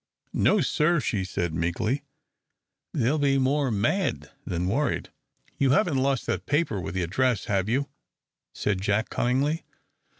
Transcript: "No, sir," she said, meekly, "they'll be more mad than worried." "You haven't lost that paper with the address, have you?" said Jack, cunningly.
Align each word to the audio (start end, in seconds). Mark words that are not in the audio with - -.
"No, 0.33 0.61
sir," 0.61 0.99
she 0.99 1.23
said, 1.23 1.53
meekly, 1.53 2.01
"they'll 2.91 3.19
be 3.19 3.37
more 3.37 3.69
mad 3.69 4.31
than 4.45 4.65
worried." 4.67 5.11
"You 5.59 5.69
haven't 5.73 5.97
lost 6.01 6.25
that 6.25 6.47
paper 6.47 6.81
with 6.81 6.95
the 6.95 7.03
address, 7.03 7.45
have 7.45 7.69
you?" 7.69 7.87
said 8.51 8.81
Jack, 8.81 9.09
cunningly. 9.11 9.63